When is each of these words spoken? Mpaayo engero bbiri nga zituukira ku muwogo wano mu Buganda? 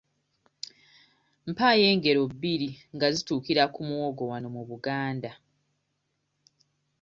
Mpaayo 1.49 1.83
engero 1.93 2.21
bbiri 2.31 2.69
nga 2.95 3.07
zituukira 3.15 3.63
ku 3.73 3.79
muwogo 3.87 4.23
wano 4.31 4.47
mu 4.55 4.61
Buganda? 4.69 5.31